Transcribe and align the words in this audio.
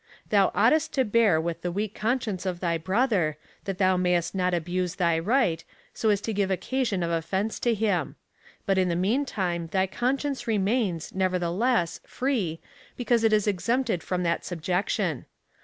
"Thou 0.31 0.47
oughtest 0.55 0.93
to 0.95 1.05
bear 1.05 1.39
with 1.39 1.61
the 1.61 1.71
weak 1.71 1.93
conscience 1.93 2.43
of 2.47 2.59
thy 2.59 2.75
brother, 2.79 3.37
that 3.65 3.77
thou 3.77 3.97
mayest 3.97 4.33
not 4.33 4.51
abuse 4.51 4.95
thy 4.95 5.19
right, 5.19 5.63
so 5.93 6.09
as 6.09 6.19
to 6.21 6.33
give 6.33 6.49
occasion 6.49 7.03
of 7.03 7.11
offence 7.11 7.59
to 7.59 7.75
him; 7.75 8.15
but 8.65 8.79
in 8.79 8.89
the 8.89 8.95
meantime 8.95 9.67
thy 9.67 9.85
conscience 9.85 10.47
remains, 10.47 11.13
nevertheless, 11.13 11.99
free, 12.07 12.59
be 12.97 13.05
cause 13.05 13.23
it 13.23 13.31
is 13.31 13.45
exempted 13.45 14.01
from 14.01 14.23
that 14.23 14.43
subjection. 14.43 15.27